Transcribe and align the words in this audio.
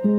Hello. 0.00 0.12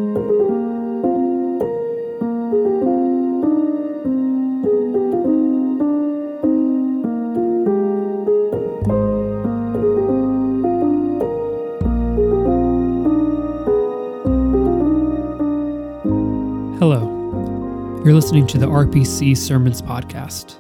You're 18.03 18.13
listening 18.13 18.47
to 18.47 18.57
the 18.57 18.65
RPC 18.65 19.37
Sermons 19.37 19.81
Podcast. 19.81 20.57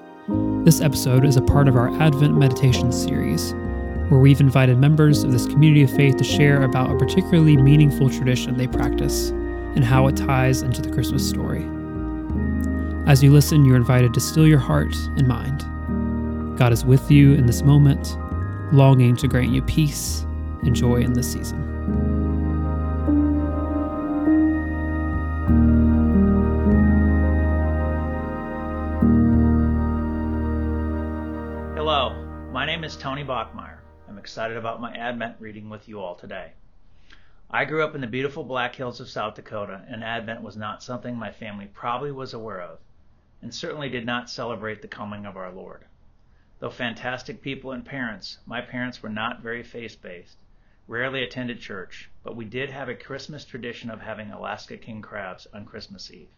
This 0.63 0.79
episode 0.79 1.25
is 1.25 1.35
a 1.35 1.41
part 1.41 1.67
of 1.67 1.75
our 1.75 1.89
Advent 2.01 2.37
Meditation 2.37 2.93
series, 2.93 3.53
where 4.09 4.19
we've 4.19 4.41
invited 4.41 4.79
members 4.79 5.23
of 5.23 5.31
this 5.31 5.45
community 5.45 5.83
of 5.83 5.95
faith 5.95 6.17
to 6.17 6.23
share 6.23 6.63
about 6.63 6.91
a 6.91 6.97
particularly 6.97 7.55
meaningful 7.55 8.09
tradition 8.09 8.57
they 8.57 8.67
practice 8.67 9.29
and 9.29 9.83
how 9.83 10.07
it 10.07 10.17
ties 10.17 10.63
into 10.63 10.81
the 10.81 10.91
Christmas 10.91 11.27
story. 11.27 11.63
As 13.07 13.23
you 13.23 13.31
listen, 13.31 13.65
you're 13.65 13.75
invited 13.75 14.13
to 14.15 14.19
still 14.19 14.47
your 14.47 14.59
heart 14.59 14.95
and 15.15 15.27
mind. 15.27 15.59
God 16.57 16.73
is 16.73 16.83
with 16.83 17.11
you 17.11 17.33
in 17.33 17.45
this 17.45 17.61
moment, 17.61 18.17
longing 18.73 19.15
to 19.17 19.27
grant 19.27 19.49
you 19.49 19.61
peace 19.61 20.25
and 20.63 20.75
joy 20.75 20.97
in 20.97 21.13
this 21.13 21.31
season. 21.31 21.63
Hello, 31.75 32.15
my 32.51 32.65
name 32.65 32.83
is 32.83 32.97
Tony 32.97 33.23
Bachmeier. 33.23 33.78
I'm 34.09 34.17
excited 34.17 34.57
about 34.57 34.81
my 34.81 34.91
Advent 34.95 35.35
reading 35.39 35.69
with 35.69 35.87
you 35.87 36.01
all 36.01 36.15
today. 36.15 36.53
I 37.49 37.63
grew 37.63 37.83
up 37.83 37.93
in 37.93 38.01
the 38.01 38.07
beautiful 38.07 38.43
Black 38.43 38.73
Hills 38.73 38.99
of 38.99 39.07
South 39.07 39.35
Dakota, 39.35 39.85
and 39.87 40.03
Advent 40.03 40.41
was 40.41 40.57
not 40.57 40.81
something 40.81 41.15
my 41.15 41.31
family 41.31 41.67
probably 41.67 42.11
was 42.11 42.33
aware 42.33 42.59
of, 42.59 42.79
and 43.43 43.53
certainly 43.53 43.87
did 43.87 44.07
not 44.07 44.27
celebrate 44.27 44.81
the 44.81 44.87
coming 44.87 45.27
of 45.27 45.37
our 45.37 45.51
Lord. 45.51 45.85
Though 46.57 46.71
fantastic 46.71 47.43
people 47.43 47.71
and 47.71 47.85
parents, 47.85 48.39
my 48.47 48.61
parents 48.61 49.03
were 49.03 49.09
not 49.09 49.41
very 49.41 49.61
faith 49.61 50.01
based, 50.01 50.37
rarely 50.87 51.23
attended 51.23 51.59
church, 51.59 52.09
but 52.23 52.35
we 52.35 52.45
did 52.45 52.71
have 52.71 52.89
a 52.89 52.95
Christmas 52.95 53.45
tradition 53.45 53.91
of 53.91 54.01
having 54.01 54.31
Alaska 54.31 54.75
king 54.77 55.03
crabs 55.03 55.45
on 55.53 55.65
Christmas 55.65 56.11
Eve. 56.11 56.29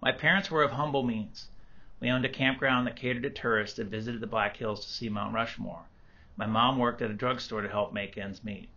My 0.00 0.12
parents 0.12 0.50
were 0.50 0.62
of 0.62 0.72
humble 0.72 1.02
means. 1.02 1.48
We 2.00 2.08
owned 2.08 2.24
a 2.24 2.30
campground 2.30 2.86
that 2.86 2.96
catered 2.96 3.24
to 3.24 3.30
tourists 3.30 3.76
that 3.76 3.88
visited 3.88 4.22
the 4.22 4.26
Black 4.26 4.56
Hills 4.56 4.86
to 4.86 4.90
see 4.90 5.10
Mount 5.10 5.34
Rushmore. 5.34 5.84
My 6.38 6.46
mom 6.46 6.78
worked 6.78 7.02
at 7.02 7.10
a 7.10 7.14
drugstore 7.14 7.62
to 7.62 7.68
help 7.68 7.92
make 7.92 8.16
ends 8.16 8.44
meet. 8.44 8.68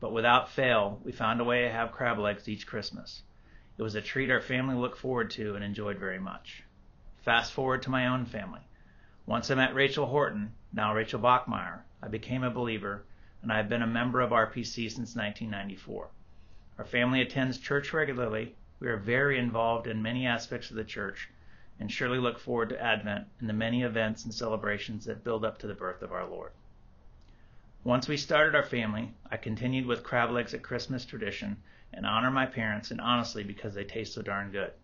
But 0.00 0.12
without 0.12 0.48
fail, 0.48 1.00
we 1.04 1.12
found 1.12 1.40
a 1.40 1.44
way 1.44 1.62
to 1.62 1.70
have 1.70 1.92
crab 1.92 2.18
legs 2.18 2.48
each 2.48 2.66
Christmas. 2.66 3.22
It 3.78 3.82
was 3.84 3.94
a 3.94 4.02
treat 4.02 4.28
our 4.28 4.40
family 4.40 4.74
looked 4.74 4.98
forward 4.98 5.30
to 5.30 5.54
and 5.54 5.62
enjoyed 5.62 5.98
very 5.98 6.18
much. 6.18 6.64
Fast 7.18 7.52
forward 7.52 7.82
to 7.82 7.90
my 7.90 8.08
own 8.08 8.26
family. 8.26 8.62
Once 9.24 9.52
I 9.52 9.54
met 9.54 9.72
Rachel 9.72 10.06
Horton, 10.06 10.52
now 10.72 10.92
Rachel 10.92 11.20
Bachmeier, 11.20 11.84
I 12.02 12.08
became 12.08 12.42
a 12.42 12.50
believer, 12.50 13.04
and 13.40 13.52
I 13.52 13.58
have 13.58 13.68
been 13.68 13.82
a 13.82 13.86
member 13.86 14.20
of 14.20 14.30
RPC 14.30 14.90
since 14.90 15.14
1994. 15.14 16.08
Our 16.76 16.84
family 16.84 17.20
attends 17.20 17.58
church 17.58 17.92
regularly. 17.92 18.56
We 18.80 18.88
are 18.88 18.96
very 18.96 19.38
involved 19.38 19.86
in 19.86 20.02
many 20.02 20.26
aspects 20.26 20.70
of 20.70 20.76
the 20.76 20.82
church 20.82 21.30
and 21.78 21.90
surely 21.90 22.18
look 22.18 22.40
forward 22.40 22.70
to 22.70 22.82
Advent 22.82 23.28
and 23.38 23.48
the 23.48 23.52
many 23.52 23.84
events 23.84 24.24
and 24.24 24.34
celebrations 24.34 25.04
that 25.04 25.22
build 25.22 25.44
up 25.44 25.58
to 25.58 25.68
the 25.68 25.74
birth 25.74 26.02
of 26.02 26.10
our 26.10 26.26
Lord. 26.26 26.50
Once 27.82 28.06
we 28.06 28.16
started 28.18 28.54
our 28.54 28.62
family, 28.62 29.10
I 29.30 29.38
continued 29.38 29.86
with 29.86 30.04
crab 30.04 30.30
legs 30.30 30.52
at 30.52 30.62
Christmas 30.62 31.06
tradition 31.06 31.62
and 31.94 32.04
honor 32.04 32.30
my 32.30 32.44
parents 32.44 32.90
and 32.90 33.00
honestly 33.00 33.42
because 33.42 33.72
they 33.72 33.84
taste 33.84 34.12
so 34.12 34.20
darn 34.20 34.50
good. 34.50 34.74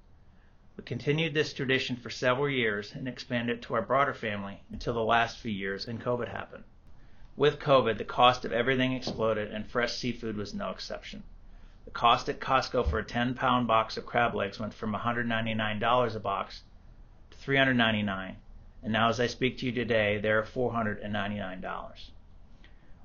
We 0.79 0.85
continued 0.85 1.35
this 1.35 1.53
tradition 1.53 1.97
for 1.97 2.09
several 2.09 2.49
years 2.49 2.95
and 2.95 3.07
expanded 3.07 3.59
it 3.59 3.63
to 3.65 3.75
our 3.75 3.83
broader 3.83 4.15
family 4.15 4.63
until 4.73 4.95
the 4.95 5.05
last 5.05 5.37
few 5.37 5.53
years 5.53 5.87
and 5.87 6.01
COVID 6.01 6.29
happened. 6.29 6.65
With 7.37 7.59
COVID, 7.59 7.99
the 7.99 8.05
cost 8.05 8.47
of 8.47 8.53
everything 8.53 8.95
exploded 8.95 9.53
and 9.53 9.67
fresh 9.67 9.93
seafood 9.93 10.39
was 10.39 10.55
no 10.55 10.71
exception. 10.71 11.23
The 11.85 11.91
cost 11.91 12.31
at 12.31 12.41
Costco 12.41 12.89
for 12.89 12.99
a 13.01 13.05
10 13.05 13.35
pound 13.35 13.67
box 13.67 13.99
of 13.99 14.07
crab 14.07 14.35
legs 14.35 14.59
went 14.59 14.73
from 14.73 14.95
$199 14.95 16.17
a 16.17 16.21
box 16.21 16.63
to 17.31 17.37
$399, 17.37 18.37
and 18.83 18.91
now 18.91 19.11
as 19.11 19.21
I 19.21 19.27
speak 19.27 19.59
to 19.59 19.67
you 19.67 19.73
today, 19.73 20.17
they 20.17 20.31
are 20.31 20.43
$499. 20.43 22.11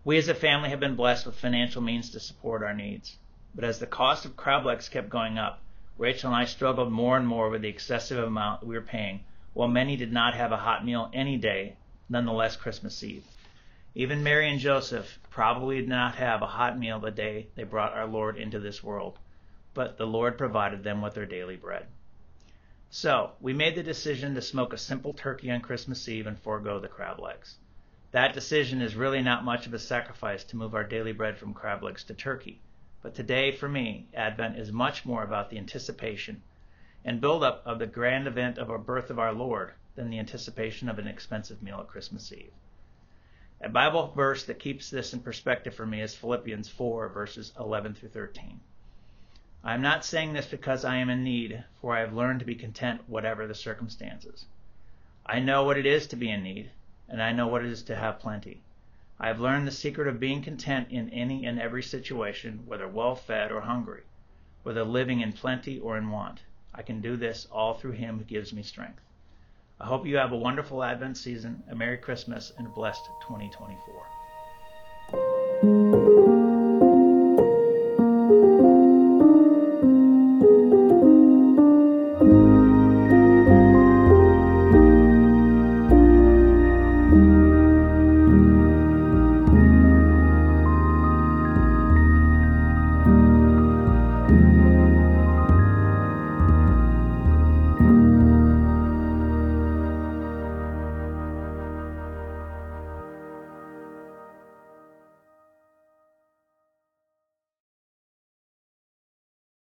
We 0.04 0.18
as 0.18 0.28
a 0.28 0.34
family 0.34 0.70
have 0.70 0.80
been 0.80 0.96
blessed 0.96 1.28
with 1.28 1.36
financial 1.36 1.82
means 1.82 2.10
to 2.10 2.20
support 2.20 2.64
our 2.64 2.74
needs. 2.74 3.18
But 3.54 3.64
as 3.64 3.78
the 3.78 3.86
cost 3.86 4.26
of 4.26 4.36
crab 4.36 4.66
legs 4.66 4.90
kept 4.90 5.10
going 5.10 5.38
up, 5.38 5.62
Rachel 5.98 6.34
and 6.34 6.36
I 6.36 6.46
struggled 6.46 6.92
more 6.92 7.18
and 7.18 7.28
more 7.28 7.52
with 7.52 7.62
the 7.62 7.70
excessive 7.70 8.18
amount 8.18 8.64
we 8.66 8.74
were 8.74 8.82
paying, 8.82 9.24
while 9.54 9.68
many 9.68 9.96
did 9.96 10.12
not 10.12 10.34
have 10.34 10.52
a 10.52 10.58
hot 10.58 10.84
meal 10.84 11.12
any 11.14 11.38
day, 11.38 11.76
nonetheless 12.10 12.56
Christmas 12.56 13.04
Eve. 13.04 13.24
Even 13.94 14.24
Mary 14.24 14.50
and 14.50 14.60
Joseph 14.60 15.20
probably 15.30 15.82
did 15.82 15.90
not 15.90 16.16
have 16.16 16.42
a 16.42 16.48
hot 16.48 16.80
meal 16.80 17.00
the 17.00 17.12
day 17.12 17.50
they 17.54 17.64
brought 17.64 17.94
our 17.94 18.08
Lord 18.08 18.38
into 18.38 18.60
this 18.60 18.84
world, 18.84 19.20
but 19.76 19.98
the 19.98 20.08
Lord 20.08 20.36
provided 20.36 20.84
them 20.84 21.04
with 21.04 21.14
their 21.14 21.28
daily 21.28 21.58
bread. 21.58 21.86
So, 22.90 23.34
we 23.40 23.54
made 23.54 23.76
the 23.76 23.84
decision 23.84 24.34
to 24.34 24.42
smoke 24.42 24.74
a 24.74 24.78
simple 24.78 25.14
turkey 25.14 25.52
on 25.52 25.62
Christmas 25.62 26.10
Eve 26.10 26.26
and 26.26 26.40
forego 26.40 26.80
the 26.80 26.88
crab 26.88 27.20
legs. 27.20 27.58
That 28.12 28.34
decision 28.34 28.82
is 28.82 28.96
really 28.96 29.22
not 29.22 29.46
much 29.46 29.66
of 29.66 29.74
a 29.74 29.80
sacrifice 29.80 30.44
to 30.44 30.58
move 30.58 30.76
our 30.76 30.84
daily 30.84 31.14
bread 31.14 31.38
from 31.38 31.54
crab 31.54 31.82
legs 31.82 32.04
to 32.04 32.14
turkey. 32.14 32.60
But 33.02 33.16
today, 33.16 33.54
for 33.54 33.70
me, 33.70 34.08
Advent 34.14 34.58
is 34.58 34.70
much 34.74 35.06
more 35.06 35.24
about 35.24 35.50
the 35.50 35.58
anticipation 35.58 36.44
and 37.06 37.22
build 37.22 37.42
up 37.42 37.66
of 37.66 37.80
the 37.80 37.88
grand 37.88 38.28
event 38.28 38.58
of 38.58 38.70
our 38.70 38.78
birth 38.78 39.10
of 39.10 39.18
our 39.18 39.32
Lord 39.32 39.76
than 39.96 40.10
the 40.10 40.20
anticipation 40.20 40.90
of 40.90 41.00
an 41.00 41.08
expensive 41.08 41.64
meal 41.64 41.80
at 41.80 41.88
Christmas 41.88 42.34
Eve. 42.34 42.52
A 43.62 43.70
Bible 43.70 44.12
verse 44.14 44.44
that 44.44 44.60
keeps 44.60 44.90
this 44.90 45.14
in 45.14 45.22
perspective 45.22 45.74
for 45.74 45.86
me 45.86 46.02
is 46.02 46.14
Philippians 46.14 46.68
4, 46.68 47.08
verses 47.08 47.54
11 47.58 47.94
through 47.94 48.10
13. 48.10 48.60
I 49.64 49.74
am 49.74 49.82
not 49.82 50.04
saying 50.04 50.34
this 50.34 50.48
because 50.48 50.84
I 50.84 50.98
am 50.98 51.10
in 51.10 51.24
need, 51.24 51.64
for 51.80 51.96
I 51.96 52.02
have 52.02 52.14
learned 52.14 52.40
to 52.42 52.46
be 52.46 52.56
content 52.56 53.08
whatever 53.08 53.48
the 53.48 53.56
circumstances. 53.56 54.48
I 55.26 55.40
know 55.40 55.64
what 55.64 55.78
it 55.78 55.86
is 55.86 56.08
to 56.08 56.18
be 56.18 56.30
in 56.30 56.44
need, 56.44 56.72
and 57.12 57.22
I 57.22 57.34
know 57.34 57.46
what 57.46 57.64
it 57.64 57.72
is 57.72 57.84
to 57.84 57.96
have 57.96 58.20
plenty. 58.20 58.64
I 59.20 59.28
have 59.28 59.42
learned 59.42 59.68
the 59.68 59.72
secret 59.72 60.08
of 60.08 60.20
being 60.20 60.42
content 60.42 60.88
in 60.90 61.10
any 61.10 61.46
and 61.46 61.60
every 61.60 61.84
situation, 61.84 62.64
whether 62.66 62.88
well 62.88 63.16
fed 63.16 63.52
or 63.52 63.62
hungry, 63.62 64.04
whether 64.64 64.84
living 64.84 65.20
in 65.20 65.34
plenty 65.34 65.78
or 65.78 65.98
in 65.98 66.10
want. 66.10 66.40
I 66.74 66.82
can 66.82 67.02
do 67.02 67.18
this 67.18 67.48
all 67.52 67.74
through 67.74 67.92
Him 67.92 68.18
who 68.18 68.24
gives 68.24 68.54
me 68.54 68.64
strength. 68.64 69.04
I 69.80 69.86
hope 69.86 70.08
you 70.08 70.18
have 70.18 70.32
a 70.32 70.38
wonderful 70.38 70.84
Advent 70.84 71.18
season, 71.18 71.62
a 71.70 71.76
Merry 71.76 71.98
Christmas, 71.98 72.54
and 72.58 72.66
a 72.66 72.72
blessed 72.72 73.06
2024. 73.28 76.01